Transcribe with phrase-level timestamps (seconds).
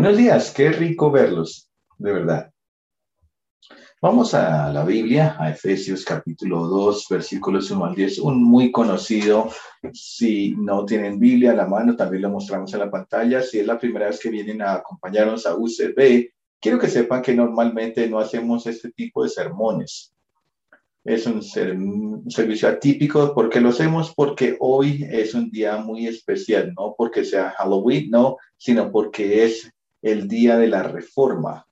[0.00, 2.50] Buenos días, qué rico verlos, de verdad.
[4.00, 9.50] Vamos a la Biblia, a Efesios capítulo 2, versículos 1 al 10, un muy conocido.
[9.92, 13.42] Si no tienen Biblia a la mano, también lo mostramos en la pantalla.
[13.42, 17.34] Si es la primera vez que vienen a acompañarnos a UCB, quiero que sepan que
[17.34, 20.14] normalmente no hacemos este tipo de sermones.
[21.04, 23.34] Es un, servicio atípico.
[23.34, 24.14] ¿Por qué lo hacemos?
[24.14, 29.70] Porque hoy es un día muy especial, no porque sea Halloween, no, sino porque es
[30.02, 31.66] el día de la reforma.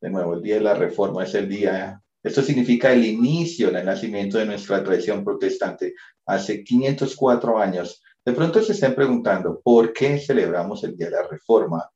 [0.00, 3.86] De nuevo, el día de la reforma es el día, esto significa el inicio del
[3.86, 5.94] nacimiento de nuestra tradición protestante
[6.26, 8.02] hace 504 años.
[8.24, 11.90] De pronto se estén preguntando, ¿por qué celebramos el día de la reforma?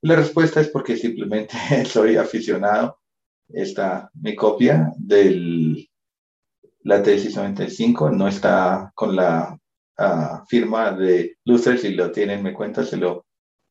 [0.00, 2.98] La respuesta es porque simplemente soy aficionado.
[3.48, 5.86] Está mi copia de
[6.80, 9.58] la tesis 95, no está con la
[9.98, 12.96] ah, firma de Luther, si lo tienen, me cuenta, se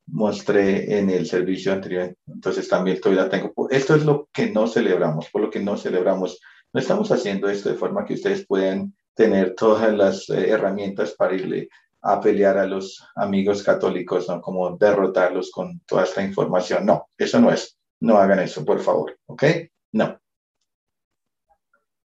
[0.06, 3.52] mostré en el servicio anterior, entonces también todavía tengo.
[3.70, 6.40] Esto es lo que no celebramos, por lo que no celebramos.
[6.72, 11.34] No estamos haciendo esto de forma que ustedes puedan tener todas las eh, herramientas para
[11.34, 11.68] irle
[12.02, 14.40] a pelear a los amigos católicos, ¿no?
[14.40, 16.84] Como derrotarlos con toda esta información.
[16.84, 17.78] No, eso no es.
[18.00, 19.44] No hagan eso, por favor, ¿ok?
[19.92, 20.20] No.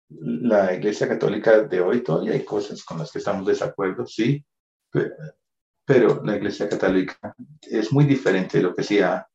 [0.09, 4.43] La Iglesia Católica de hoy todavía hay cosas con las que estamos de desacuerdo, sí,
[4.89, 5.13] pero
[5.99, 9.27] la Iglesia Católica es muy diferente de lo que, sea,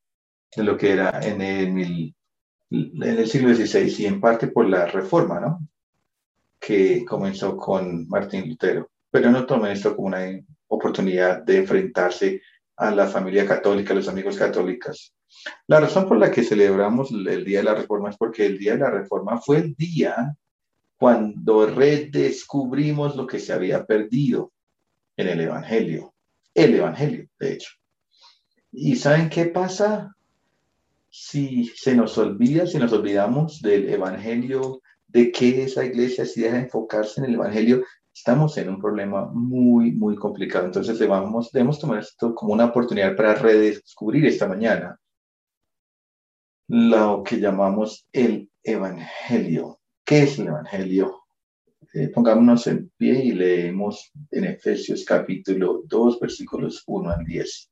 [0.54, 2.14] de lo que era en el,
[2.70, 5.60] en el siglo XVI y en parte por la reforma, ¿no?
[6.58, 8.90] Que comenzó con Martín Lutero.
[9.10, 10.26] Pero no tomen esto como una
[10.68, 12.40] oportunidad de enfrentarse
[12.76, 15.14] a la familia católica, a los amigos católicos.
[15.66, 18.72] La razón por la que celebramos el Día de la Reforma es porque el Día
[18.72, 20.34] de la Reforma fue el día
[20.96, 24.52] cuando redescubrimos lo que se había perdido
[25.16, 26.15] en el Evangelio
[26.56, 27.70] el Evangelio, de hecho.
[28.72, 30.16] ¿Y saben qué pasa?
[31.10, 36.40] Si se nos olvida, si nos olvidamos del Evangelio, de qué es la iglesia, si
[36.40, 40.66] deja de enfocarse en el Evangelio, estamos en un problema muy, muy complicado.
[40.66, 44.98] Entonces debemos, debemos tomar esto como una oportunidad para redescubrir esta mañana
[46.68, 49.78] lo que llamamos el Evangelio.
[50.04, 51.25] ¿Qué es el Evangelio?
[51.94, 57.70] Eh, pongámonos en pie y leemos en Efesios capítulo 2, versículos 1 al 10.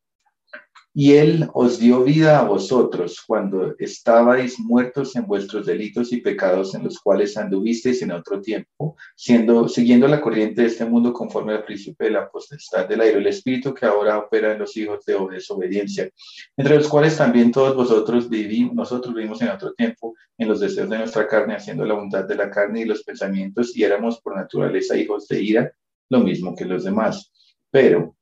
[0.96, 6.72] Y Él os dio vida a vosotros cuando estabais muertos en vuestros delitos y pecados
[6.76, 11.64] en los cuales anduvisteis en otro tiempo, siguiendo la corriente de este mundo conforme al
[11.64, 15.18] principio de la potestad del aire, el espíritu que ahora opera en los hijos de
[15.32, 16.08] desobediencia,
[16.56, 20.88] entre los cuales también todos vosotros vivimos, nosotros vivimos en otro tiempo, en los deseos
[20.88, 24.36] de nuestra carne, haciendo la voluntad de la carne y los pensamientos, y éramos por
[24.36, 25.72] naturaleza hijos de ira,
[26.08, 27.32] lo mismo que los demás.
[27.70, 28.14] Pero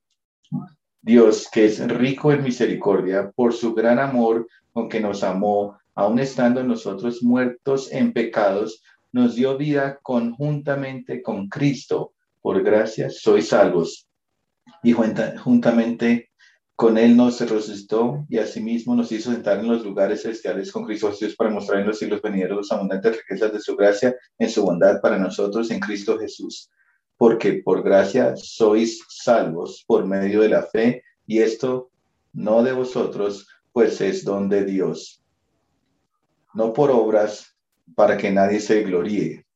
[1.05, 6.21] Dios, que es rico en misericordia, por su gran amor con que nos amó, aun
[6.21, 12.13] estando nosotros muertos en pecados, nos dio vida conjuntamente con Cristo.
[12.41, 14.07] Por gracia sois salvos.
[14.85, 16.31] Y juntamente
[16.77, 21.13] con Él nos resucitó y asimismo nos hizo sentar en los lugares celestiales con Cristo
[21.37, 25.01] para mostrar en los siglos venideros las abundantes riquezas de su gracia en su bondad
[25.01, 26.71] para nosotros en Cristo Jesús
[27.23, 31.93] porque por gracia sois salvos por medio de la fe, y esto
[32.33, 35.23] no de vosotros, pues es don de Dios.
[36.53, 37.57] No por obras
[37.95, 39.47] para que nadie se gloríe,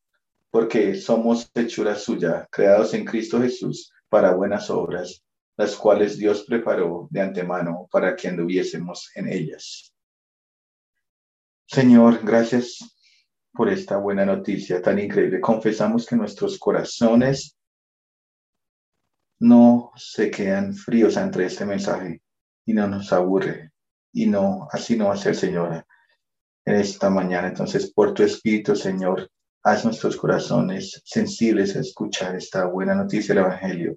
[0.53, 5.25] porque somos hechura suya, creados en Cristo Jesús para buenas obras,
[5.56, 9.93] las cuales Dios preparó de antemano para que anduviésemos en ellas.
[11.66, 12.78] Señor, gracias
[13.53, 15.41] por esta buena noticia tan increíble.
[15.41, 17.55] Confesamos que nuestros corazones
[19.38, 22.22] no se quedan fríos entre este mensaje
[22.64, 23.72] y no nos aburre.
[24.12, 25.84] Y no, así no va a ser, Señor,
[26.64, 27.48] en esta mañana.
[27.48, 29.30] Entonces, por tu Espíritu, Señor,
[29.62, 33.97] haz nuestros corazones sensibles a escuchar esta buena noticia del Evangelio.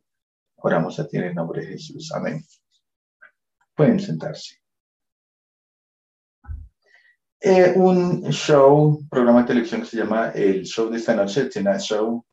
[0.57, 2.11] Oramos a ti en el nombre de Jesús.
[2.13, 2.43] Amén.
[3.75, 4.55] Pueden sentarse.
[7.41, 11.79] Eh, un show, programa de televisión que se llama El Show de esta noche, Tonight
[11.79, 12.25] Show,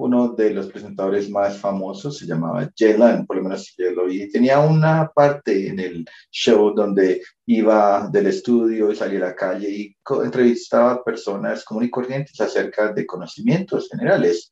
[0.00, 4.30] uno de los presentadores más famosos, se llamaba Jelan, por lo menos yo lo vi.
[4.30, 9.68] Tenía una parte en el show donde iba del estudio y salía a la calle
[9.68, 11.90] y entrevistaba personas comunes
[12.32, 14.50] y acerca de conocimientos generales.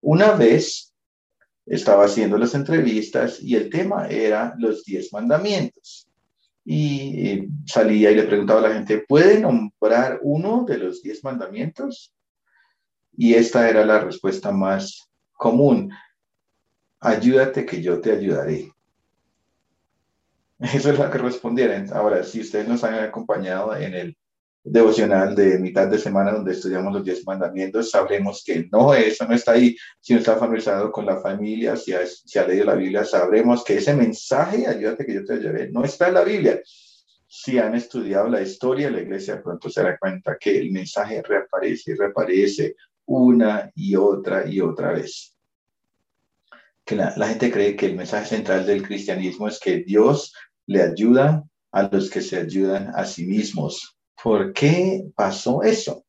[0.00, 0.92] Una vez
[1.64, 6.08] estaba haciendo las entrevistas y el tema era los diez mandamientos.
[6.64, 12.12] Y salía y le preguntaba a la gente, ¿puede nombrar uno de los diez mandamientos?
[13.20, 15.92] Y esta era la respuesta más común.
[17.00, 18.72] Ayúdate que yo te ayudaré.
[20.60, 21.92] Eso es lo que respondieron.
[21.92, 24.16] Ahora, si ustedes nos han acompañado en el
[24.62, 29.34] devocional de mitad de semana donde estudiamos los diez mandamientos, sabremos que no, eso no
[29.34, 29.76] está ahí.
[29.98, 33.94] Si no está familiarizado con la familia, si ha, leído la Biblia, sabremos que ese
[33.94, 36.60] mensaje, ayúdate que yo te ayudaré, no está en la Biblia.
[37.26, 41.20] Si han estudiado la historia de la iglesia, pronto se da cuenta que el mensaje
[41.20, 42.76] reaparece y reaparece
[43.08, 45.34] una y otra y otra vez.
[46.84, 50.32] Que la, la gente cree que el mensaje central del cristianismo es que Dios
[50.66, 53.98] le ayuda a los que se ayudan a sí mismos.
[54.22, 56.04] ¿Por qué pasó eso?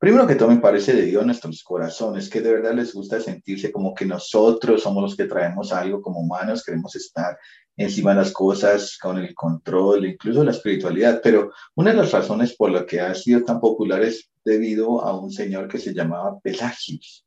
[0.00, 3.70] Primero que todo me parece de Dios nuestros corazones, que de verdad les gusta sentirse
[3.70, 7.36] como que nosotros somos los que traemos algo como humanos, queremos estar
[7.76, 11.20] encima de las cosas, con el control, incluso la espiritualidad.
[11.22, 15.20] Pero una de las razones por la que ha sido tan popular es debido a
[15.20, 17.26] un señor que se llamaba Pelagius.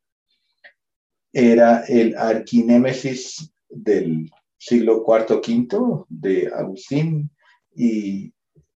[1.32, 7.30] Era el arquinémesis del siglo IV, V de Agustín
[7.76, 8.34] y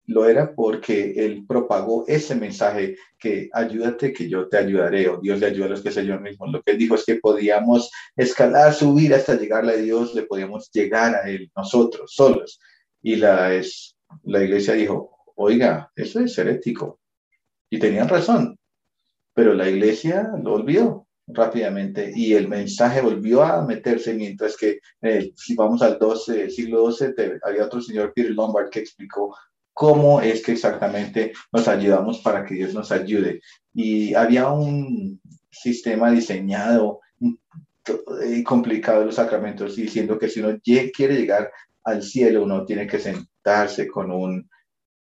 [0.07, 5.41] lo era porque él propagó ese mensaje que ayúdate que yo te ayudaré o Dios
[5.41, 6.47] le ayuda a los que se yo mismo.
[6.47, 10.71] Lo que él dijo es que podíamos escalar, subir hasta llegarle a Dios, le podíamos
[10.71, 12.61] llegar a él nosotros solos.
[13.03, 17.01] Y la, es, la iglesia dijo, oiga, eso es herético.
[17.69, 18.59] Y tenían razón,
[19.35, 25.33] pero la iglesia lo olvidó rápidamente y el mensaje volvió a meterse mientras que eh,
[25.35, 29.37] si vamos al 12, siglo XII había otro señor Peter Lombard que explicó
[29.77, 33.43] cómo es que exactamente nos ayudamos para que Dios nos ayude.
[33.75, 35.21] Y había un
[35.51, 37.01] sistema diseñado
[38.27, 41.53] y complicado de los sacramentos diciendo que si uno quiere llegar
[41.85, 44.49] al cielo, uno tiene que sentarse con un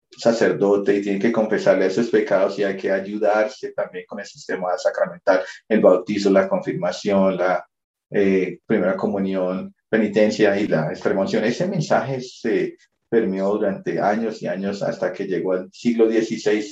[0.09, 4.75] sacerdote y tiene que confesarle esos pecados y hay que ayudarse también con el sistema
[4.75, 7.63] sacramental, el bautizo, la confirmación, la
[8.09, 11.43] eh, primera comunión, penitencia y la extremaunción.
[11.43, 12.75] Ese mensaje se
[13.13, 16.65] permeó durante años y años hasta que llegó al siglo XVI,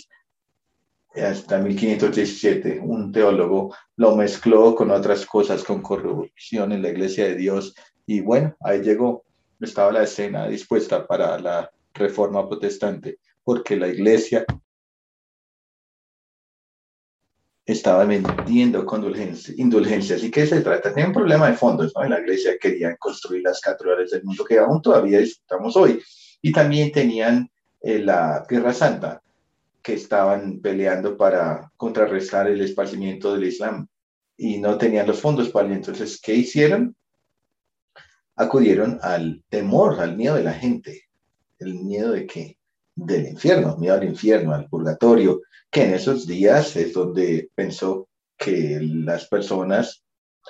[1.13, 2.79] hasta 1517.
[2.79, 7.75] Un teólogo lo mezcló con otras cosas, con corrupción en la iglesia de Dios.
[8.07, 9.23] Y bueno, ahí llegó.
[9.59, 14.43] Estaba la escena dispuesta para la reforma protestante, porque la iglesia
[17.67, 19.03] estaba vendiendo con
[19.57, 20.23] indulgencias.
[20.23, 20.91] ¿Y qué se trata?
[20.91, 22.03] Tiene un problema de fondos, ¿no?
[22.03, 26.01] La iglesia querían construir las catedrales del mundo que aún todavía disfrutamos hoy.
[26.41, 27.49] Y también tenían
[27.81, 29.21] eh, la Tierra Santa,
[29.81, 33.87] que estaban peleando para contrarrestar el esparcimiento del Islam
[34.37, 35.75] y no tenían los fondos para ello.
[35.75, 36.95] Entonces, ¿qué hicieron?
[38.35, 41.03] Acudieron al temor, al miedo de la gente.
[41.59, 42.57] ¿El miedo de qué?
[42.95, 48.07] Del infierno, miedo al infierno, al purgatorio, que en esos días es donde pensó
[48.37, 50.03] que las personas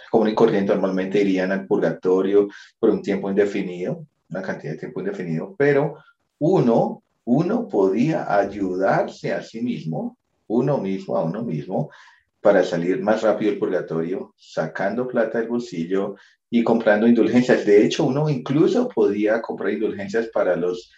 [0.09, 2.47] común y corriente normalmente irían al purgatorio
[2.79, 5.97] por un tiempo indefinido, una cantidad de tiempo indefinido, pero
[6.39, 10.17] uno, uno podía ayudarse a sí mismo,
[10.47, 11.91] uno mismo, a uno mismo,
[12.39, 16.15] para salir más rápido del purgatorio, sacando plata del bolsillo
[16.49, 17.65] y comprando indulgencias.
[17.65, 20.91] De hecho, uno incluso podía comprar indulgencias para los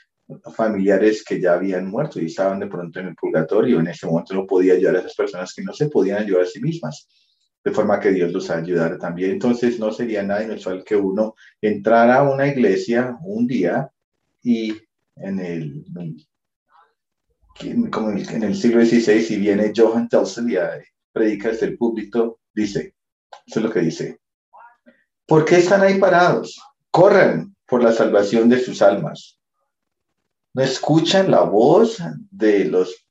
[0.56, 3.80] familiares que ya habían muerto y estaban de pronto en el purgatorio.
[3.80, 6.48] En ese momento no podía ayudar a esas personas que no se podían ayudar a
[6.48, 7.08] sí mismas
[7.64, 9.32] de forma que Dios los ayudara también.
[9.32, 13.90] Entonces no sería nada inusual que uno entrara a una iglesia un día
[14.42, 14.74] y
[15.16, 15.86] en el,
[17.92, 20.56] como en el siglo XVI, si viene Johann Telsen y
[21.12, 22.96] predica desde el púlpito, dice,
[23.46, 24.20] eso es lo que dice,
[25.26, 26.60] ¿por qué están ahí parados?
[26.92, 29.40] Corran por la salvación de sus almas.
[30.54, 31.98] No escuchan la voz
[32.30, 33.03] de los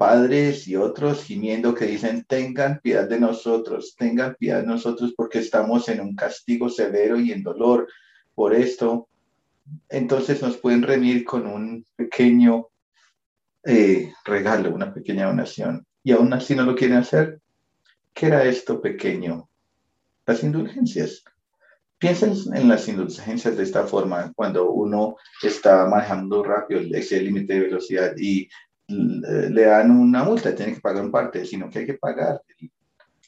[0.00, 5.40] padres y otros gimiendo que dicen, tengan piedad de nosotros, tengan piedad de nosotros porque
[5.40, 7.86] estamos en un castigo severo y en dolor
[8.34, 9.10] por esto.
[9.90, 12.68] Entonces nos pueden remir con un pequeño
[13.62, 15.86] eh, regalo, una pequeña donación.
[16.02, 17.38] Y aún así no lo quieren hacer.
[18.14, 19.50] ¿Qué era esto pequeño?
[20.24, 21.24] Las indulgencias.
[21.98, 27.60] Piensen en las indulgencias de esta forma, cuando uno está manejando rápido el límite de
[27.60, 28.48] velocidad y
[28.90, 32.42] le dan una multa, tiene que pagar un parte, sino que hay que pagar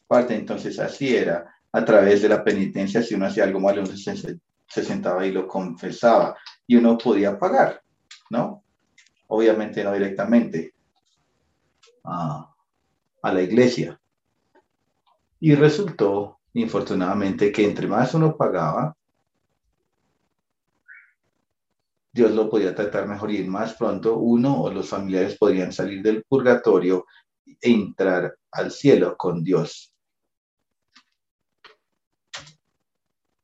[0.06, 0.34] parte.
[0.34, 4.84] Entonces así era, a través de la penitencia, si uno hacía algo malo, uno se,
[4.84, 7.82] sentaba y lo confesaba y uno podía pagar,
[8.30, 8.64] ¿no?
[9.28, 10.74] Obviamente no directamente
[12.04, 12.52] a,
[13.22, 13.98] a la iglesia.
[15.40, 18.96] Y resultó, infortunadamente, que entre más uno pagaba,
[22.12, 26.22] Dios lo podía tratar mejor y más pronto uno o los familiares podrían salir del
[26.24, 27.06] purgatorio
[27.46, 29.94] e entrar al cielo con Dios.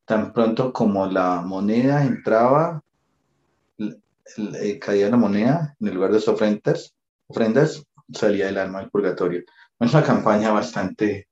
[0.04, 2.82] Tan pronto como la moneda entraba
[3.78, 6.94] eh, caía la moneda en el lugar de las ofrendas,
[7.26, 7.82] ofrendas
[8.12, 9.42] salía el alma del purgatorio.
[9.80, 11.28] Es una campaña bastante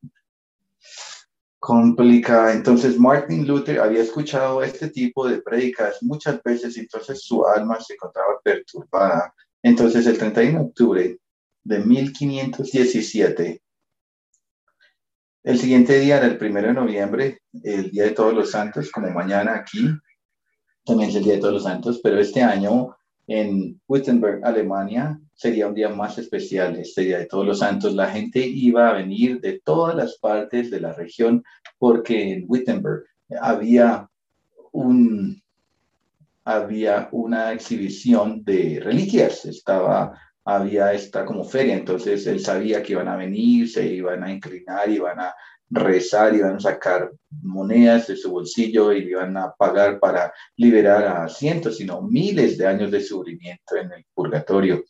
[1.67, 2.53] complicada.
[2.53, 7.95] Entonces Martin Luther había escuchado este tipo de prédicas muchas veces, entonces su alma se
[7.95, 9.35] encontraba perturbada.
[9.65, 11.19] Entonces el 31 de octubre
[11.65, 13.61] de 1517,
[15.43, 19.11] el siguiente día era el primero de noviembre, el Día de Todos los Santos, como
[19.11, 19.89] mañana aquí,
[20.85, 22.97] también es el Día de Todos los Santos, pero este año
[23.27, 27.95] en Wittenberg, Alemania, sería un día más especial, este Día de Todos los Santos.
[27.95, 31.45] La gente iba a venir de todas las partes de la región
[31.79, 33.05] porque en Wittenberg
[33.41, 34.09] había
[34.73, 35.43] un
[36.45, 43.09] había una exhibición de reliquias, estaba había esta como feria, entonces él sabía que iban
[43.09, 45.35] a venir, se iban a inclinar, iban a
[45.69, 47.11] rezar, iban a sacar
[47.43, 52.67] monedas de su bolsillo y iban a pagar para liberar a cientos, sino miles de
[52.69, 54.85] años de sufrimiento en el purgatorio.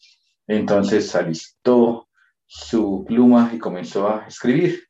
[0.46, 2.08] Entonces alistó
[2.46, 4.84] su pluma y comenzó a escribir.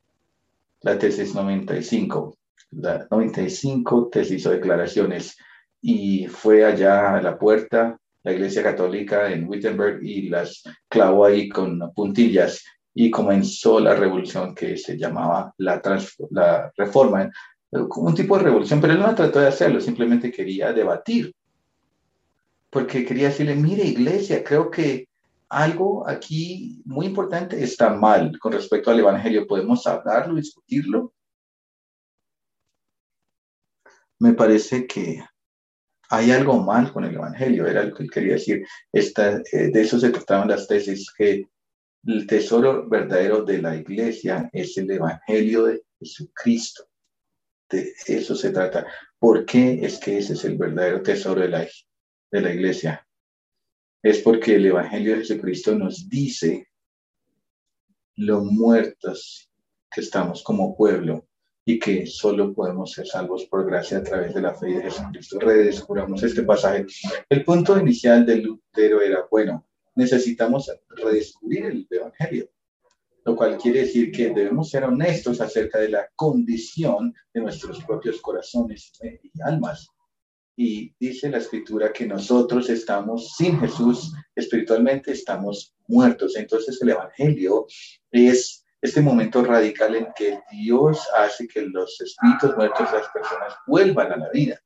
[0.81, 2.37] La tesis 95,
[2.71, 5.37] la 95 tesis o declaraciones,
[5.81, 11.47] y fue allá a la puerta la Iglesia Católica en Wittenberg y las clavó ahí
[11.47, 12.61] con puntillas
[12.93, 15.81] y comenzó la revolución que se llamaba la,
[16.31, 17.31] la reforma,
[17.71, 21.33] un tipo de revolución, pero él no trató de hacerlo, simplemente quería debatir,
[22.69, 25.06] porque quería decirle, mire iglesia, creo que
[25.49, 31.13] algo aquí muy importante está mal con respecto al Evangelio, podemos hablarlo, discutirlo.
[34.19, 35.23] Me parece que
[36.09, 38.65] hay algo mal con el Evangelio, era lo que quería decir.
[38.91, 41.47] Eh, de eso se trataban las tesis, que
[42.05, 46.85] el tesoro verdadero de la iglesia es el Evangelio de Jesucristo.
[47.69, 48.87] De eso se trata.
[49.19, 51.67] ¿Por qué es que ese es el verdadero tesoro de la,
[52.31, 53.06] de la iglesia?
[54.03, 56.67] Es porque el Evangelio de Jesucristo nos dice
[58.15, 59.49] lo muertos
[59.91, 61.27] que estamos como pueblo
[61.65, 65.39] y que solo podemos ser salvos por gracia a través de la fe de Jesucristo.
[65.39, 66.85] Redescubramos este pasaje.
[67.27, 72.49] El punto inicial de Lutero era, bueno, necesitamos redescubrir el Evangelio,
[73.25, 78.21] lo cual quiere decir que debemos ser honestos acerca de la condición de nuestros propios
[78.21, 79.89] corazones y almas.
[80.59, 86.35] Y dice la escritura que nosotros estamos sin Jesús, espiritualmente estamos muertos.
[86.35, 87.67] Entonces el Evangelio
[88.11, 94.13] es este momento radical en que Dios hace que los espíritus muertos las personas vuelvan
[94.13, 94.59] a la vida.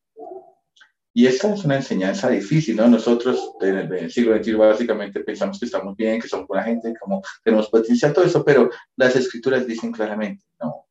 [1.14, 2.88] Y esta es una enseñanza difícil, ¿no?
[2.88, 7.22] Nosotros en el siglo XXI básicamente pensamos que estamos bien, que somos buena gente, como
[7.44, 10.88] tenemos potencial, todo eso, pero las escrituras dicen claramente, no,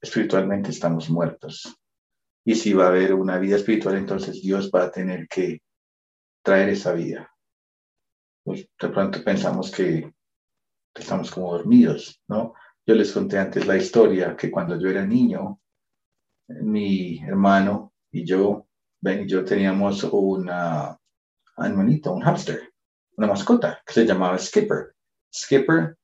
[0.00, 1.76] espiritualmente estamos muertos.
[2.44, 5.62] Y si va a haber una vida espiritual, entonces Dios va a tener que
[6.42, 7.30] traer esa vida.
[8.44, 10.12] Pues de pronto pensamos que
[10.94, 12.54] estamos como dormidos, ¿no?
[12.86, 15.58] Yo les conté antes la historia que cuando yo era niño,
[16.48, 18.66] mi hermano y yo,
[19.00, 20.98] Ben y yo teníamos una
[21.56, 22.72] hermanito, un hamster,
[23.16, 24.94] una mascota que se llamaba Skipper.
[25.32, 25.96] Skipper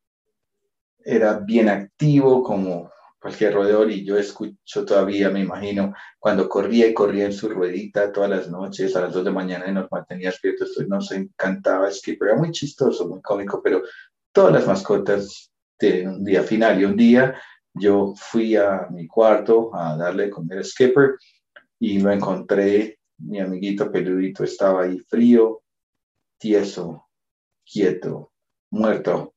[0.99, 6.95] era bien activo como cualquier roedor y yo escucho todavía, me imagino, cuando corría y
[6.95, 10.31] corría en su ruedita todas las noches a las dos de mañana y nos mantenía
[10.31, 13.83] despiertos, nos encantaba Skipper, era muy chistoso, muy cómico, pero
[14.33, 17.41] todas las mascotas tienen un día final y un día
[17.75, 21.17] yo fui a mi cuarto a darle comer a Skipper
[21.79, 25.63] y lo encontré, mi amiguito peludito estaba ahí frío,
[26.39, 27.07] tieso,
[27.65, 28.33] quieto,
[28.71, 29.35] muerto.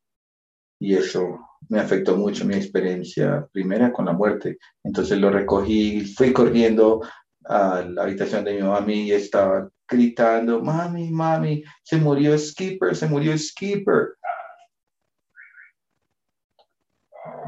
[0.80, 1.40] Y eso
[1.70, 4.58] me afectó mucho mi experiencia primera con la muerte.
[4.84, 7.02] Entonces lo recogí, fui corriendo
[7.46, 13.08] a la habitación de mi mami y estaba gritando, mami, mami, se murió Skipper, se
[13.08, 14.16] murió Skipper.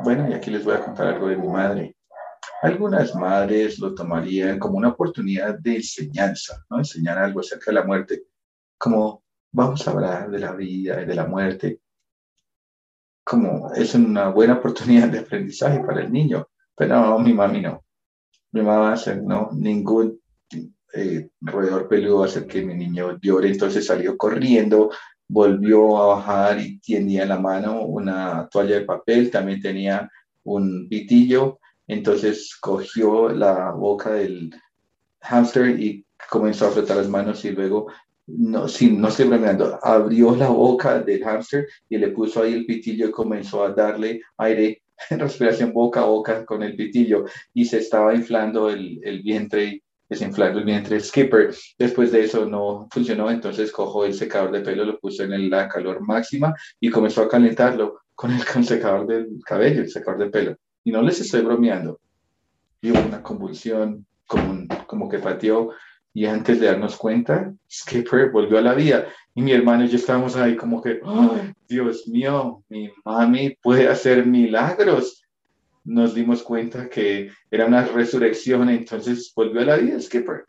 [0.03, 1.95] Bueno, y aquí les voy a contar algo de mi madre.
[2.61, 6.77] Algunas madres lo tomarían como una oportunidad de enseñanza, ¿no?
[6.77, 8.23] Enseñar algo acerca de la muerte,
[8.77, 11.79] como vamos a hablar de la vida y de la muerte,
[13.25, 17.83] como es una buena oportunidad de aprendizaje para el niño, pero no, mi mami no.
[18.51, 20.21] Mi mamá hacer, no, ningún
[20.93, 24.91] eh, roedor peludo va a hacer que mi niño llore, entonces salió corriendo,
[25.27, 30.09] volvió a bajar y tenía en la mano una toalla de papel, también tenía
[30.43, 31.59] un pitillo.
[31.87, 34.55] Entonces cogió la boca del
[35.21, 37.87] hámster y comenzó a frotar las manos y luego,
[38.27, 42.65] no, sin, no estoy bromeando, abrió la boca del hámster y le puso ahí el
[42.65, 47.79] pitillo y comenzó a darle aire, respiración boca a boca con el pitillo y se
[47.79, 50.99] estaba inflando el, el vientre desinflando el vientre.
[50.99, 55.49] Skipper, después de eso no funcionó, entonces cojo el secador de pelo, lo puse en
[55.49, 60.29] la calor máxima y comenzó a calentarlo con el, secador del cabello, el secador de
[60.29, 60.57] pelo.
[60.83, 61.99] Y no les estoy bromeando.
[62.81, 65.71] Y hubo una convulsión, como, como que pateó,
[66.15, 69.05] y antes de darnos cuenta, Skipper volvió a la vida.
[69.35, 70.99] Y mi hermano y yo estábamos ahí como que,
[71.67, 75.21] Dios mío, mi mami puede hacer milagros
[75.85, 80.45] nos dimos cuenta que era una resurrección, entonces volvió a la vida Skipper.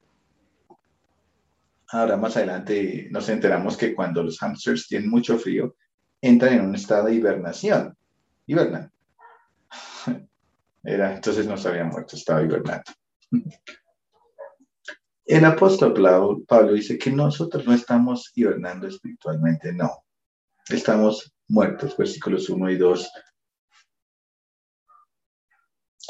[1.89, 5.77] Ahora más adelante nos enteramos que cuando los hamsters tienen mucho frío,
[6.21, 7.95] entran en un estado de hibernación.
[8.47, 8.91] Hibernan.
[10.83, 12.93] Era, entonces no se había muerto, estaba hibernando.
[15.27, 15.93] El apóstol
[16.47, 20.05] Pablo dice que nosotros no estamos hibernando espiritualmente, no.
[20.69, 23.11] Estamos muertos, versículos 1 y 2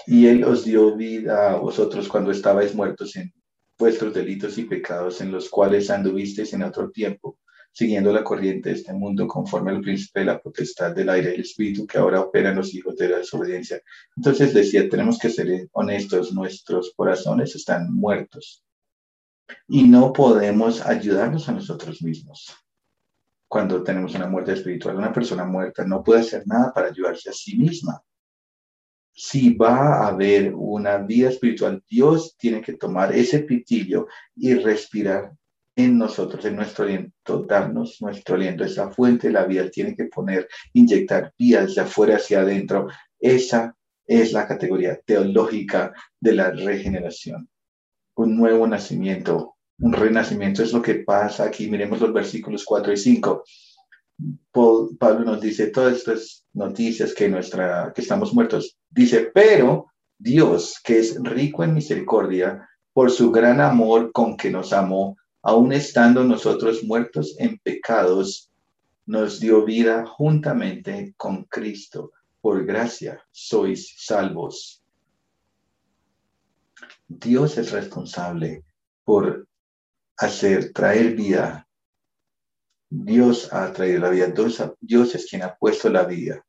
[0.09, 3.33] y Él os dio vida a vosotros cuando estabais muertos en
[3.79, 7.39] vuestros delitos y pecados en los cuales anduvisteis en otro tiempo,
[7.73, 11.35] siguiendo la corriente de este mundo conforme al príncipe de la potestad del aire y
[11.37, 13.81] el espíritu que ahora opera los hijos de la desobediencia.
[14.15, 18.66] Entonces decía, tenemos que ser honestos, nuestros corazones están muertos
[19.69, 22.55] y no podemos ayudarnos a nosotros mismos.
[23.49, 27.33] Cuando tenemos una muerte espiritual, una persona muerta no puede hacer nada para ayudarse a
[27.33, 28.03] sí misma
[29.17, 35.33] si va a haber una vida espiritual, Dios tiene que tomar ese pitillo y respirar
[35.75, 40.05] en nosotros, en nuestro aliento, darnos nuestro aliento, esa fuente de la vida, tiene que
[40.05, 42.89] poner, inyectar vías de afuera hacia adentro.
[43.19, 43.75] Esa
[44.07, 47.49] es la categoría teológica de la regeneración.
[48.17, 51.71] Un nuevo nacimiento, un renacimiento es lo que pasa aquí.
[51.71, 53.45] Miremos los versículos 4 y 5.
[54.99, 58.77] Pablo nos dice todas estas noticias que, nuestra, que estamos muertos.
[58.91, 59.87] Dice, pero
[60.19, 65.73] Dios, que es rico en misericordia, por su gran amor con que nos amó, aun
[65.73, 68.51] estando nosotros muertos en pecados,
[69.05, 72.13] nos dio vida juntamente con Cristo.
[72.41, 74.83] Por gracia sois salvos.
[77.09, 78.65] Dios es responsable
[79.05, 79.47] por
[80.17, 81.67] hacer, traer vida
[82.89, 84.33] Dios ha traído la vida,
[84.81, 86.45] Dios, es quien ha puesto la vida.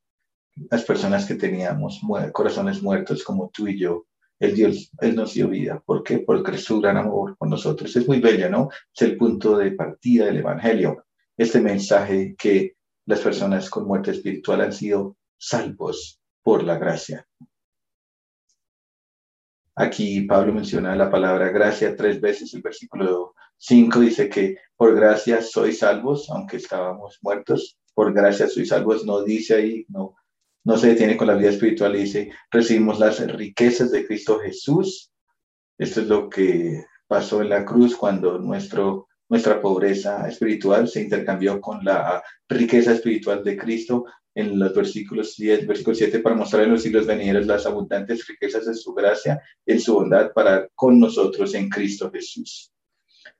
[0.69, 1.99] Las personas que teníamos
[2.31, 4.05] corazones muertos como tú y yo,
[4.39, 5.81] el Dios, Él nos dio vida.
[5.83, 6.19] ¿Por qué?
[6.19, 7.95] Porque su gran amor con nosotros.
[7.95, 8.69] Es muy bello, ¿no?
[8.93, 11.05] Es el punto de partida del Evangelio.
[11.35, 17.27] Este mensaje que las personas con muerte espiritual han sido salvos por la gracia.
[19.79, 22.51] Aquí Pablo menciona la palabra gracia tres veces.
[22.55, 27.77] El versículo 5 dice que por gracia sois salvos, aunque estábamos muertos.
[27.93, 29.05] Por gracia sois salvos.
[29.05, 30.15] No dice ahí, no,
[30.63, 31.93] no se detiene con la vida espiritual.
[31.93, 35.11] Dice, recibimos las riquezas de Cristo Jesús.
[35.77, 41.61] Esto es lo que pasó en la cruz cuando nuestro, nuestra pobreza espiritual se intercambió
[41.61, 44.05] con la riqueza espiritual de Cristo
[44.38, 48.67] en los versículos 10, versículo 7, para mostrar en los siglos venideros las abundantes riquezas
[48.67, 52.71] de su gracia, en su bondad para con nosotros en Cristo Jesús.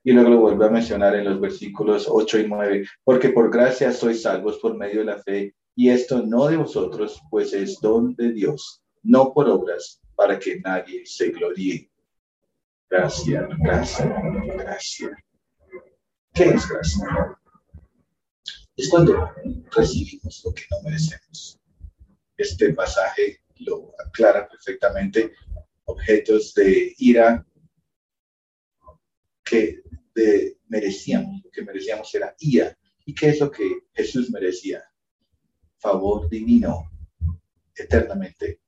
[0.02, 3.92] Y luego lo vuelve a mencionar en los versículos 8 y 9, porque por gracia
[3.92, 8.16] sois salvos por medio de la fe, y esto no de vosotros, pues es don
[8.16, 11.88] de Dios, no por obras, para que nadie se gloríe.
[12.90, 14.08] Gracias, gracias,
[14.56, 15.12] gracias.
[16.34, 17.37] ¿Qué es gracia?
[18.78, 19.32] Es cuando
[19.72, 21.58] recibimos lo que no merecemos.
[22.36, 25.32] Este pasaje lo aclara perfectamente.
[25.84, 27.44] Objetos de ira
[29.44, 29.82] que
[30.68, 31.42] merecíamos.
[31.44, 32.78] Lo que merecíamos era ira.
[33.04, 34.84] ¿Y qué es lo que Jesús merecía?
[35.78, 36.88] Favor divino,
[37.74, 38.60] eternamente.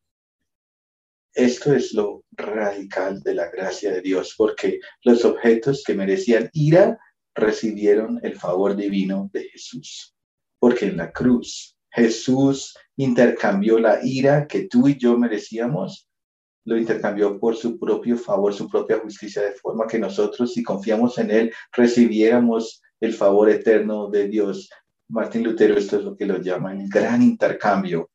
[1.32, 6.98] Esto es lo radical de la gracia de Dios, porque los objetos que merecían ira
[7.40, 10.14] recibieron el favor divino de Jesús.
[10.58, 16.08] Porque en la cruz Jesús intercambió la ira que tú y yo merecíamos,
[16.64, 21.18] lo intercambió por su propio favor, su propia justicia, de forma que nosotros, si confiamos
[21.18, 24.68] en Él, recibiéramos el favor eterno de Dios.
[25.08, 28.10] Martín Lutero, esto es lo que lo llama el gran intercambio.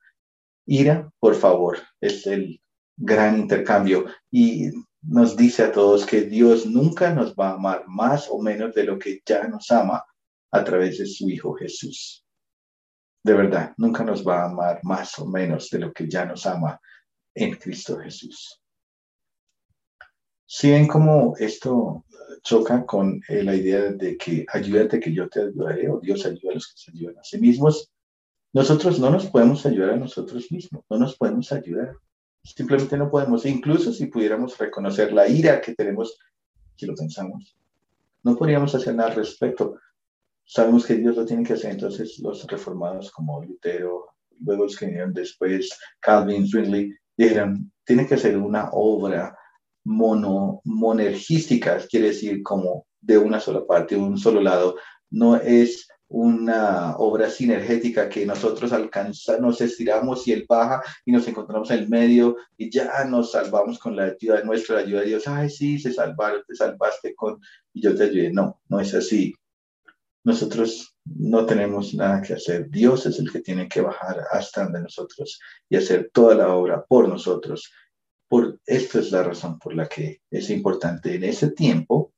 [0.68, 2.62] Ira, por favor, es el
[2.96, 4.06] gran intercambio.
[4.32, 4.70] Y
[5.08, 8.84] nos dice a todos que Dios nunca nos va a amar más o menos de
[8.84, 10.04] lo que ya nos ama
[10.52, 12.26] a través de su Hijo Jesús.
[13.24, 16.46] De verdad, nunca nos va a amar más o menos de lo que ya nos
[16.46, 16.80] ama
[17.34, 18.62] en Cristo Jesús.
[20.48, 22.06] Si ven cómo esto
[22.44, 26.52] choca con eh, la idea de que ayúdate que yo te ayudaré o Dios ayuda
[26.52, 27.92] a los que se ayudan a sí mismos,
[28.54, 31.98] nosotros no nos podemos ayudar a nosotros mismos, no nos podemos ayudar.
[32.46, 36.18] Simplemente no podemos, incluso si pudiéramos reconocer la ira que tenemos
[36.76, 37.56] si lo pensamos.
[38.24, 39.80] No podríamos hacer nada al respecto.
[40.44, 44.06] Sabemos que Dios lo tiene que hacer, entonces los reformados como Lutero,
[44.42, 49.36] luego los que vinieron después, Calvin, Zwingli, dijeron, tiene que ser una obra
[49.86, 54.76] mono, monergística, quiere decir como de una sola parte, un solo lado.
[55.10, 61.28] No es una obra sinergética que nosotros alcanzamos, nos estiramos y él baja y nos
[61.28, 65.28] encontramos en el medio y ya nos salvamos con la ayuda nuestra ayuda de Dios.
[65.28, 67.42] Ay, sí, se salvaron, te salvaste con
[67.74, 68.32] y yo te ayudé.
[68.32, 69.34] No, no es así.
[70.24, 72.70] Nosotros no tenemos nada que hacer.
[72.70, 76.86] Dios es el que tiene que bajar hasta donde nosotros y hacer toda la obra
[76.86, 77.74] por nosotros.
[78.30, 82.14] Por esto es la razón por la que es importante en ese tiempo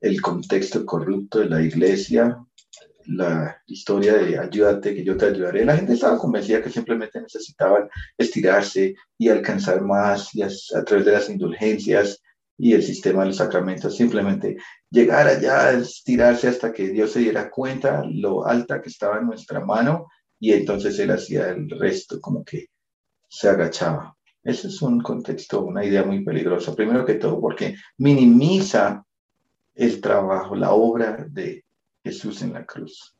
[0.00, 2.38] el contexto corrupto de la iglesia,
[3.08, 5.64] la historia de ayúdate, que yo te ayudaré.
[5.64, 10.48] La gente estaba convencida que simplemente necesitaban estirarse y alcanzar más y a,
[10.84, 12.22] través de las indulgencias
[12.58, 14.56] y el sistema de los sacramentos, simplemente
[14.90, 19.60] llegar allá, estirarse hasta que Dios se diera cuenta lo alta que estaba en nuestra
[19.60, 20.08] mano
[20.40, 22.66] y entonces Él hacía el resto, como que
[23.28, 24.16] se agachaba.
[24.42, 29.04] Ese es un contexto, una idea muy peligrosa, primero que todo, porque minimiza
[29.78, 31.64] el trabajo, la obra de
[32.02, 33.16] Jesús en la cruz.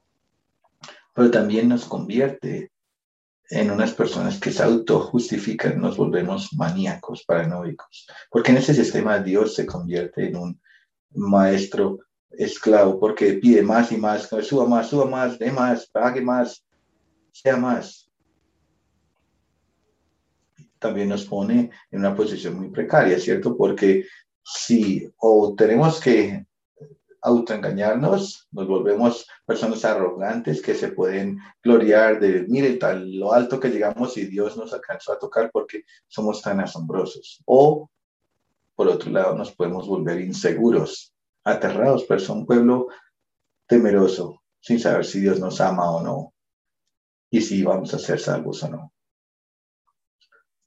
[1.15, 2.73] Pero también nos convierte
[3.51, 8.09] en unas personas que se autojustifican, nos volvemos maníacos, paranoicos.
[8.29, 10.61] Porque en ese sistema Dios se convierte en un
[11.15, 16.67] maestro esclavo, porque pide más y más, suba más, suba más, dé más, pague más,
[17.33, 18.11] sea más.
[20.79, 23.57] También nos pone en una posición muy precaria, ¿cierto?
[23.57, 24.05] Porque
[24.43, 26.48] si o tenemos que
[27.29, 33.69] autoengañarnos, nos volvemos personas arrogantes que se pueden gloriar de, mire, tal lo alto que
[33.69, 37.43] llegamos y Dios nos alcanzó a tocar porque somos tan asombrosos.
[37.47, 37.89] O,
[38.75, 41.15] por otro lado, nos podemos volver inseguros,
[41.45, 42.89] aterrados, pero son un pueblo
[43.67, 46.35] temeroso, sin saber si Dios nos ama o no,
[47.31, 48.93] y si vamos a ser salvos o no.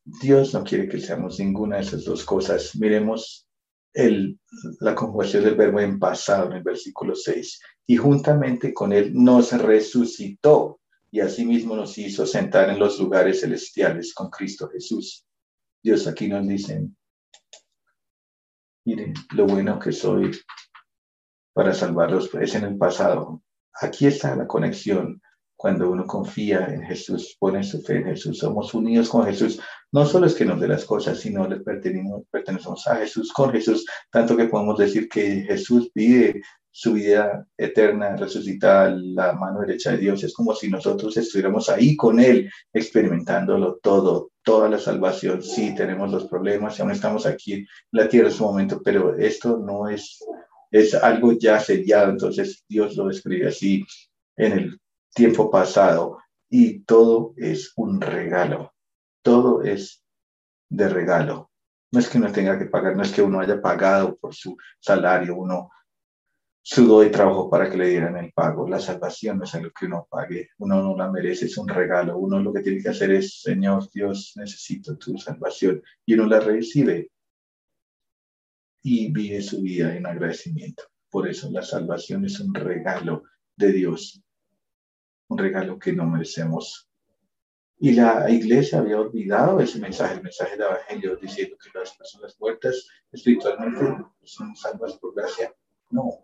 [0.04, 2.76] Dios no quiere que seamos ninguna de esas dos cosas.
[2.76, 3.48] Miremos
[3.94, 4.40] el,
[4.80, 7.62] la conjugación del verbo en pasado en el versículo 6.
[7.88, 10.80] Y juntamente con él nos resucitó
[11.12, 15.26] y asimismo nos hizo sentar en los lugares celestiales con Cristo Jesús.
[15.84, 16.88] Dios aquí nos dice,
[18.86, 20.32] miren lo bueno que soy
[21.54, 23.44] para salvarlos es en el pasado.
[23.74, 25.22] Aquí está la conexión
[25.62, 29.60] cuando uno confía en Jesús, pone su fe en Jesús, somos unidos con Jesús.
[29.92, 33.52] No solo es que nos dé las cosas, sino le pertenecemos, pertenecemos a Jesús con
[33.52, 39.92] Jesús, tanto que podemos decir que Jesús vive su vida eterna resucitada la mano derecha
[39.92, 40.24] de Dios.
[40.24, 45.44] Es como si nosotros estuviéramos ahí con Él, experimentándolo todo, toda la salvación.
[45.44, 49.60] Sí, tenemos los problemas, aún estamos aquí en la tierra en su momento, pero esto
[49.60, 50.26] no es,
[50.72, 52.10] es algo ya sellado.
[52.10, 53.86] Entonces Dios lo describe así
[54.38, 54.82] en el
[55.14, 56.20] tiempo pasado
[56.50, 58.74] y todo es un regalo.
[59.22, 60.04] Todo es
[60.70, 61.52] de regalo.
[61.92, 64.58] No es que uno tenga que pagar, no es que uno haya pagado por su
[64.80, 65.70] salario, uno
[66.64, 68.68] sudó y trabajó para que le dieran el pago.
[68.68, 72.18] La salvación no es algo que uno pague, uno no la merece, es un regalo.
[72.18, 75.82] Uno lo que tiene que hacer es, Señor Dios, necesito tu salvación.
[76.06, 77.12] Y uno la recibe
[78.84, 80.84] y vive su vida en agradecimiento.
[81.10, 83.24] Por eso la salvación es un regalo
[83.58, 84.24] de Dios
[85.32, 86.90] un regalo que no merecemos.
[87.80, 92.36] Y la iglesia había olvidado ese mensaje, el mensaje del Evangelio, diciendo que las personas
[92.38, 95.56] muertas espiritualmente son salvas por gracia.
[95.90, 96.20] No.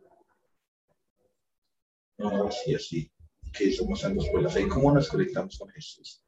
[2.17, 3.11] No así, así,
[3.53, 4.63] que somos salvos por la fe.
[4.63, 6.21] ¿Y cómo nos conectamos con Jesús?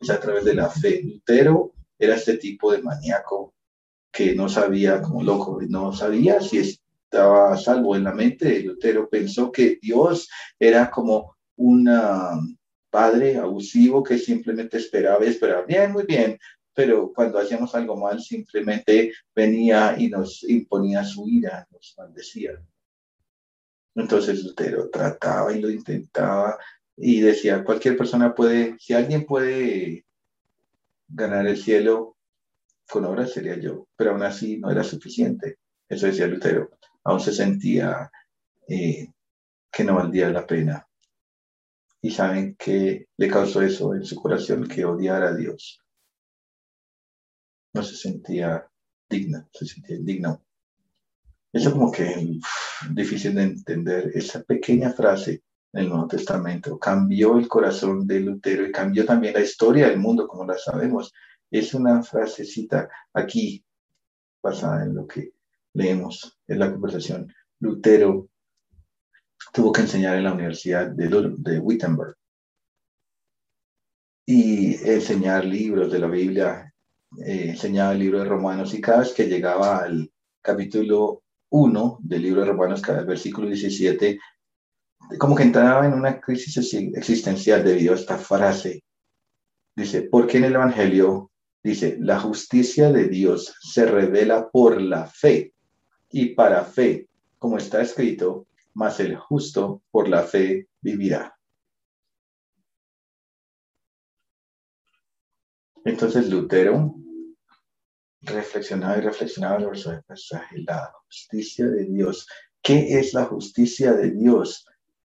[0.00, 1.02] Es a través de la fe.
[1.02, 3.54] Lutero era este tipo de maníaco
[4.10, 9.10] que no sabía, como loco, no sabía si estaba salvo en la mente de Lutero.
[9.10, 11.88] Pensó que Dios era como un
[12.90, 16.38] padre abusivo que simplemente esperaba y esperaba, bien, muy bien,
[16.72, 22.52] pero cuando hacíamos algo mal simplemente venía y nos imponía su ira, nos maldecía.
[23.96, 26.58] Entonces Lutero trataba y lo intentaba
[26.96, 30.04] y decía, cualquier persona puede, si alguien puede
[31.08, 32.16] ganar el cielo
[32.88, 35.58] con obras sería yo, pero aún así no era suficiente.
[35.88, 36.70] Eso decía Lutero.
[37.02, 38.10] Aún se sentía
[38.68, 39.08] eh,
[39.70, 40.86] que no valdría la pena
[42.04, 45.80] y saben que le causó eso en su corazón, que odiara a Dios.
[47.72, 48.70] No se sentía
[49.08, 50.44] digna, se sentía indigno.
[51.50, 52.38] Eso como que
[52.90, 54.10] difícil de entender.
[54.14, 59.32] Esa pequeña frase en el Nuevo Testamento cambió el corazón de Lutero y cambió también
[59.32, 61.10] la historia del mundo como la sabemos.
[61.50, 63.64] Es una frasecita aquí
[64.42, 65.32] basada en lo que
[65.72, 67.32] leemos, es la conversación.
[67.60, 68.28] Lutero
[69.52, 72.16] tuvo que enseñar en la Universidad de, de Wittenberg
[74.26, 76.72] y enseñar libros de la Biblia,
[77.18, 82.22] eh, enseñaba el libro de Romanos y cada vez que llegaba al capítulo 1 del
[82.22, 84.18] libro de Romanos, cada versículo 17,
[85.18, 86.56] como que entraba en una crisis
[86.94, 88.82] existencial debido a esta frase.
[89.76, 91.30] Dice, porque en el Evangelio
[91.62, 95.52] dice, la justicia de Dios se revela por la fe
[96.10, 101.34] y para fe, como está escrito, mas el justo por la fe vivirá.
[105.84, 106.94] Entonces Lutero
[108.22, 112.26] reflexionaba y reflexionaba sobre el pasaje, la justicia de Dios.
[112.62, 114.66] ¿Qué es la justicia de Dios?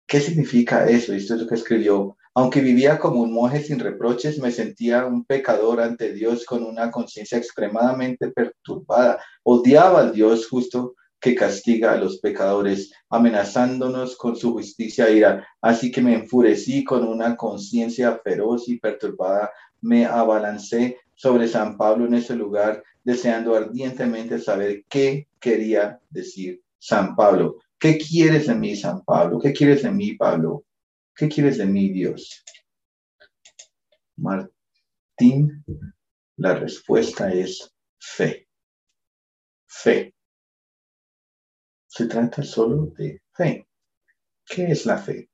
[0.07, 1.15] ¿Qué significa eso?
[1.15, 2.17] Esto es lo que escribió.
[2.35, 6.91] Aunque vivía como un monje sin reproches, me sentía un pecador ante Dios con una
[6.91, 9.23] conciencia extremadamente perturbada.
[9.43, 15.47] Odiaba al Dios justo que castiga a los pecadores, amenazándonos con su justicia e ira.
[15.61, 19.51] Así que me enfurecí con una conciencia feroz y perturbada
[19.81, 27.17] me abalancé sobre San Pablo en ese lugar, deseando ardientemente saber qué quería decir San
[27.17, 27.57] Pablo.
[27.79, 29.39] ¿Qué quieres de mí, San Pablo?
[29.39, 30.65] ¿Qué quieres de mí, Pablo?
[31.15, 32.45] ¿Qué quieres de mí, Dios?
[34.17, 35.65] Martín,
[36.37, 38.49] la respuesta es fe.
[39.67, 40.15] Fe.
[41.99, 43.67] Se trata solo de fe.
[44.47, 45.29] ¿Qué es la fe?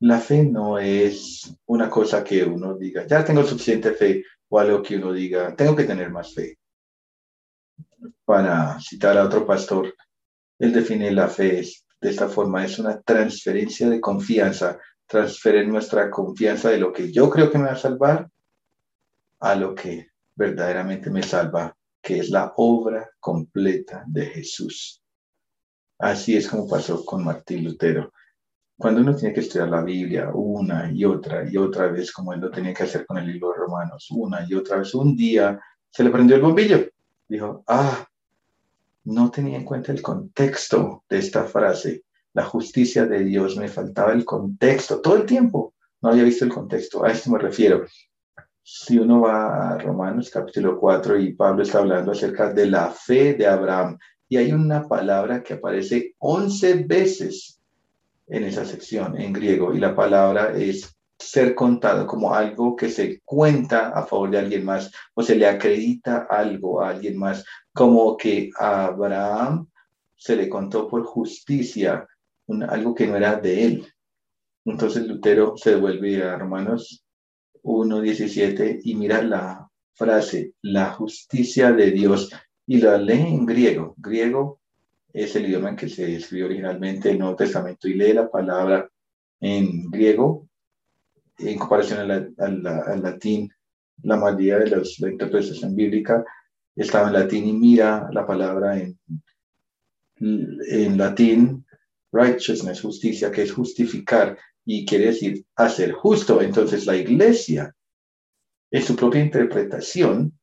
[0.00, 4.82] la fe no es una cosa que uno diga, ya tengo suficiente fe, o algo
[4.82, 6.58] que uno diga, tengo que tener más fe.
[8.26, 9.94] Para citar a otro pastor,
[10.58, 11.62] él define la fe
[12.00, 17.30] de esta forma, es una transferencia de confianza, transferir nuestra confianza de lo que yo
[17.30, 18.28] creo que me va a salvar
[19.40, 21.75] a lo que verdaderamente me salva,
[22.06, 25.02] que es la obra completa de Jesús.
[25.98, 28.12] Así es como pasó con Martín Lutero
[28.78, 32.40] cuando uno tiene que estudiar la Biblia una y otra y otra vez, como él
[32.40, 35.58] lo tenía que hacer con el libro de Romanos, una y otra vez, un día
[35.90, 36.86] se le prendió el bombillo.
[37.26, 38.06] Dijo, ah,
[39.04, 42.04] no tenía en cuenta el contexto de esta frase.
[42.34, 45.74] La justicia de Dios, me faltaba el contexto todo el tiempo.
[46.02, 47.86] No había visto el contexto, a esto me refiero.
[48.68, 53.34] Si uno va a Romanos capítulo 4 y Pablo está hablando acerca de la fe
[53.34, 53.96] de Abraham,
[54.28, 57.60] y hay una palabra que aparece 11 veces
[58.26, 63.20] en esa sección en griego y la palabra es ser contado como algo que se
[63.24, 68.16] cuenta a favor de alguien más o se le acredita algo a alguien más, como
[68.16, 69.68] que a Abraham
[70.16, 72.04] se le contó por justicia
[72.68, 73.86] algo que no era de él.
[74.64, 77.05] Entonces Lutero se devuelve a Romanos
[77.66, 82.30] 1.17 y mira la frase, la justicia de Dios,
[82.66, 83.94] y la lee en griego.
[83.96, 84.60] Griego
[85.12, 88.88] es el idioma en que se escribió originalmente el Nuevo Testamento y lee la palabra
[89.40, 90.48] en griego
[91.38, 93.50] en comparación al latín.
[94.02, 96.24] La mayoría de los, la interpretación bíblica
[96.74, 98.98] estaba en latín y mira la palabra en,
[100.18, 101.64] en latín,
[102.12, 106.42] righteousness, justicia, que es justificar y quiere decir hacer justo.
[106.42, 107.74] Entonces la iglesia,
[108.70, 110.36] en su propia interpretación,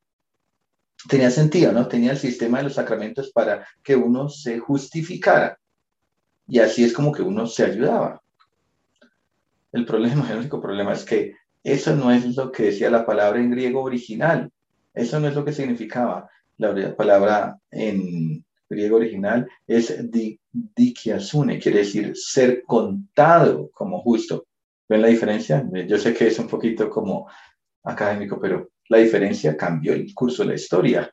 [1.08, 1.86] tenía sentido, ¿no?
[1.86, 5.58] Tenía el sistema de los sacramentos para que uno se justificara.
[6.48, 8.22] Y así es como que uno se ayudaba.
[9.72, 13.40] El problema, el único problema es que eso no es lo que decía la palabra
[13.40, 14.50] en griego original.
[14.94, 16.30] Eso no es lo que significaba.
[16.56, 20.10] La palabra en griego original es
[20.54, 24.46] dikiasune, quiere decir ser contado como justo.
[24.88, 25.66] ¿Ven la diferencia?
[25.86, 27.28] Yo sé que es un poquito como
[27.82, 31.10] académico, pero la diferencia cambió el curso de la historia.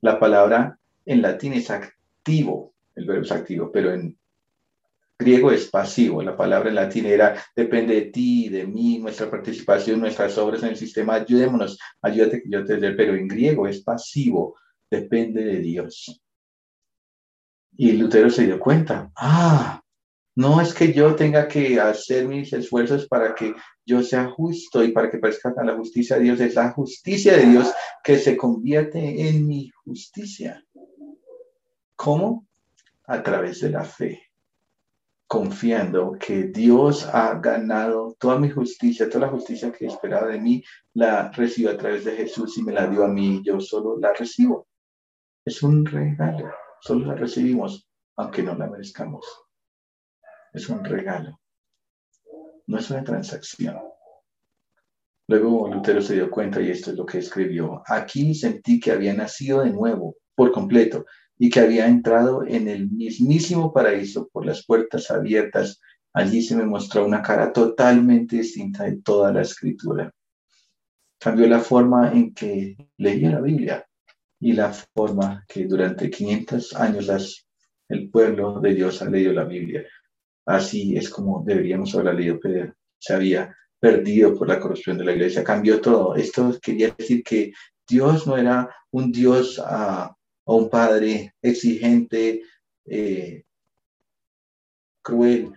[0.00, 4.18] La palabra en latín es activo, el verbo es activo, pero en
[5.18, 6.22] griego es pasivo.
[6.22, 10.70] La palabra en latín era depende de ti, de mí, nuestra participación, nuestras obras en
[10.70, 14.56] el sistema, ayudémonos, ayúdate que yo te dé, pero en griego es pasivo,
[14.90, 16.21] depende de Dios.
[17.82, 19.82] Y Lutero se dio cuenta, ah,
[20.36, 24.92] no es que yo tenga que hacer mis esfuerzos para que yo sea justo y
[24.92, 26.38] para que parezca la justicia de Dios.
[26.38, 30.64] Es la justicia de Dios que se convierte en mi justicia.
[31.96, 32.46] ¿Cómo?
[33.06, 34.30] A través de la fe.
[35.26, 40.62] Confiando que Dios ha ganado toda mi justicia, toda la justicia que esperaba de mí,
[40.94, 43.42] la recibo a través de Jesús y me la dio a mí.
[43.44, 44.68] Yo solo la recibo.
[45.44, 46.61] Es un regalo.
[46.82, 49.24] Solo la recibimos, aunque no la merezcamos
[50.52, 51.40] es un regalo,
[52.66, 53.76] no es una transacción.
[55.28, 59.14] Luego Lutero se dio cuenta, y esto es lo que escribió, aquí sentí que había
[59.14, 61.04] nacido de nuevo, por completo
[61.38, 65.80] y que había entrado en el mismísimo paraíso por las puertas abiertas.
[66.12, 70.12] Allí se me mostró una cara totalmente distinta de toda la escritura.
[71.18, 73.86] Cambió la forma en que leía la Biblia
[74.42, 77.46] y la forma que durante 500 años
[77.88, 79.86] el pueblo de Dios ha leído la Biblia.
[80.44, 85.12] Así es como deberíamos haber leído, pero se había perdido por la corrupción de la
[85.12, 85.44] iglesia.
[85.44, 86.16] Cambió todo.
[86.16, 87.52] Esto quería decir que
[87.88, 90.12] Dios no era un Dios ah,
[90.44, 92.42] o un Padre exigente,
[92.86, 93.44] eh,
[95.02, 95.52] cruel,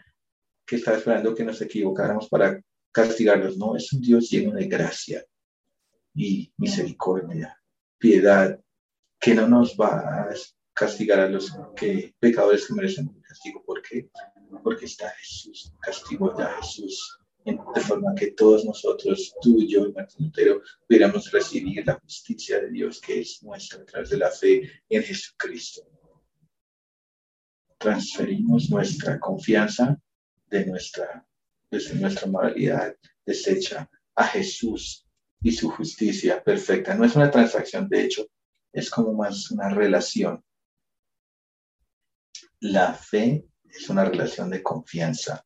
[0.64, 3.58] que estaba esperando que nos equivocáramos para castigarnos.
[3.58, 5.26] No, es un Dios lleno de gracia
[6.14, 7.60] y misericordia,
[7.98, 8.60] piedad,
[9.26, 10.30] que no nos va a
[10.72, 13.64] castigar a los que, pecadores que merecen un castigo.
[13.66, 14.08] ¿Por qué?
[14.64, 20.28] Porque está Jesús, castigo de Jesús, de forma que todos nosotros, tú y yo, Martín
[20.28, 24.70] Lutero, pudiéramos recibir la justicia de Dios que es nuestra a través de la fe
[24.90, 25.82] en Jesucristo.
[27.80, 30.00] Transferimos nuestra confianza
[30.52, 31.26] de nuestra,
[31.72, 35.08] desde nuestra moralidad deshecha a Jesús
[35.42, 36.94] y su justicia perfecta.
[36.94, 38.28] No es una transacción, de hecho,
[38.76, 40.44] es como más una relación.
[42.60, 45.46] La fe es una relación de confianza.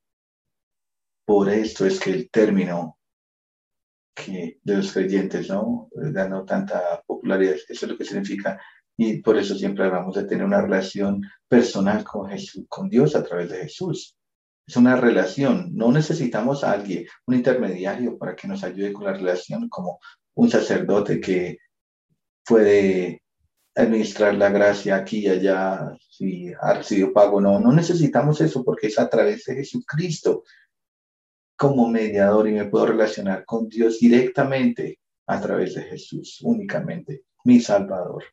[1.25, 2.97] Por esto es que el término
[4.15, 8.59] que de los creyentes no ganó tanta popularidad, eso es lo que significa,
[8.97, 13.23] y por eso siempre hablamos de tener una relación personal con Jesús, con Dios a
[13.23, 14.17] través de Jesús.
[14.65, 19.13] Es una relación, no necesitamos a alguien, un intermediario para que nos ayude con la
[19.13, 19.99] relación, como
[20.33, 21.59] un sacerdote que
[22.49, 23.21] puede
[23.75, 27.59] administrar la gracia aquí y allá, si ha recibido pago no.
[27.59, 30.43] No necesitamos eso porque es a través de Jesucristo
[31.55, 37.59] como mediador y me puedo relacionar con Dios directamente a través de Jesús, únicamente, mi
[37.59, 38.23] Salvador.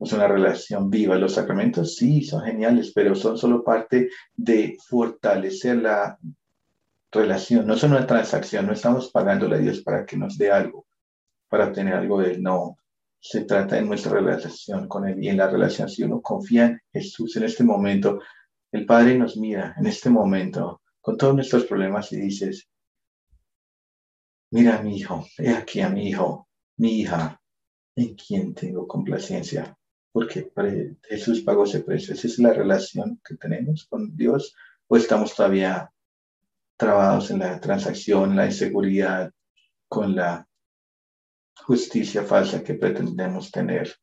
[0.00, 1.16] Es una relación viva.
[1.16, 6.18] Los sacramentos sí son geniales, pero son solo parte de fortalecer la
[7.12, 7.66] relación.
[7.66, 10.86] No son una transacción, no estamos pagándole a Dios para que nos dé algo
[11.48, 12.42] para obtener algo de él.
[12.42, 12.76] No,
[13.20, 16.80] se trata de nuestra relación con él y en la relación, si uno confía en
[16.92, 18.20] Jesús en este momento,
[18.72, 22.68] el Padre nos mira en este momento con todos nuestros problemas y dices,
[24.50, 27.40] mira a mi hijo, he aquí a mi hijo, mi hija,
[27.96, 29.76] en quien tengo complacencia,
[30.12, 30.52] porque
[31.02, 32.14] Jesús pagó ese precio.
[32.14, 34.54] Esa es la relación que tenemos con Dios
[34.86, 35.90] o estamos todavía
[36.76, 39.32] trabados en la transacción, la inseguridad,
[39.88, 40.46] con la
[41.64, 43.94] justicia falsa que pretendemos tener.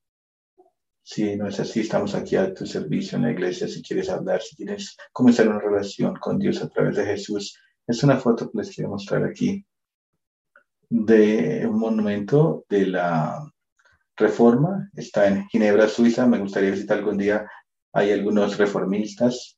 [1.01, 3.67] Si no es así, estamos aquí a tu servicio en la iglesia.
[3.67, 8.03] Si quieres hablar, si quieres comenzar una relación con Dios a través de Jesús, es
[8.03, 9.65] una foto que les quiero mostrar aquí
[10.89, 13.51] de un monumento de la
[14.15, 14.89] Reforma.
[14.95, 16.25] Está en Ginebra, Suiza.
[16.27, 17.49] Me gustaría visitar algún día.
[17.91, 19.57] Hay algunos reformistas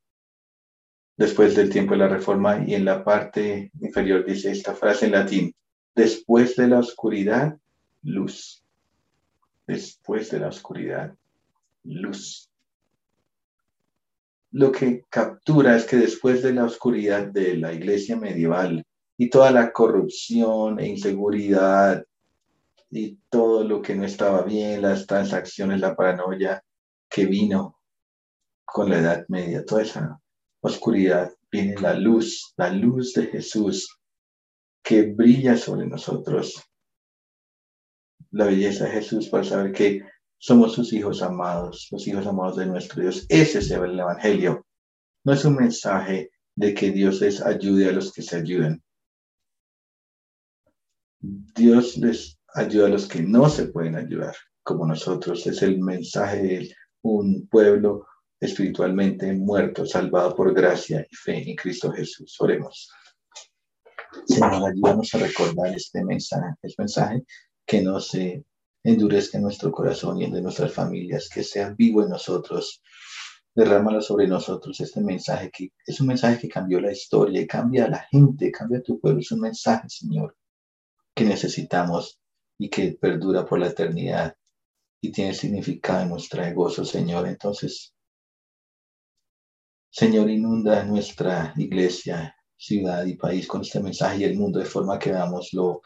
[1.18, 5.12] después del tiempo de la Reforma y en la parte inferior dice esta frase en
[5.12, 5.54] latín.
[5.94, 7.58] Después de la oscuridad
[8.06, 8.64] luz.
[9.68, 11.14] Después de la oscuridad,
[11.84, 12.50] luz.
[14.52, 18.86] Lo que captura es que después de la oscuridad de la iglesia medieval
[19.18, 22.06] y toda la corrupción e inseguridad
[22.90, 26.64] y todo lo que no estaba bien, las transacciones, la paranoia
[27.10, 27.80] que vino
[28.64, 30.22] con la Edad Media, toda esa
[30.62, 34.00] oscuridad, viene la luz, la luz de Jesús
[34.82, 36.64] que brilla sobre nosotros
[38.36, 40.04] la belleza de Jesús para saber que
[40.38, 43.26] somos sus hijos amados, los hijos amados de nuestro Dios.
[43.30, 44.66] Ese es el Evangelio.
[45.24, 48.84] No es un mensaje de que Dios les ayude a los que se ayuden.
[51.22, 55.48] Dios les ayuda a los que no se pueden ayudar, como nosotros.
[55.48, 58.06] Es el mensaje de un pueblo
[58.38, 62.36] espiritualmente muerto, salvado por gracia y fe en Cristo Jesús.
[62.40, 62.92] Oremos.
[64.26, 67.24] Señor, ayúdanos a recordar este mensaje, mensaje
[67.66, 68.46] que no se
[68.84, 72.82] endurezca en nuestro corazón y en de nuestras familias, que sea vivo en nosotros.
[73.56, 77.86] Derrámalo sobre nosotros este mensaje que es un mensaje que cambió la historia y cambia
[77.86, 79.22] a la gente, cambia a tu pueblo.
[79.22, 80.36] Es un mensaje, Señor,
[81.16, 82.20] que necesitamos
[82.60, 84.36] y que perdura por la eternidad
[85.02, 87.28] y tiene significado en nuestra gozo, Señor.
[87.28, 87.94] Entonces,
[89.90, 95.00] Señor, inunda nuestra iglesia, ciudad y país con este mensaje y el mundo de forma
[95.00, 95.82] que veamos lo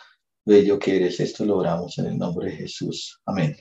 [0.50, 1.20] bello que eres.
[1.20, 3.22] Esto lo oramos en el nombre de Jesús.
[3.26, 3.56] Amén.